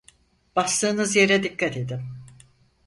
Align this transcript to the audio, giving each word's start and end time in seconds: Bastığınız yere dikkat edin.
Bastığınız 0.55 1.15
yere 1.15 1.43
dikkat 1.43 1.77
edin. 1.77 2.01